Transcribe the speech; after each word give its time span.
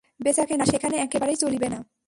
কেনা-বেচা 0.45 0.65
সেখানে 0.65 0.97
একেবারেই 0.97 1.35
চলিবে 1.35 1.69
না। 1.69 1.79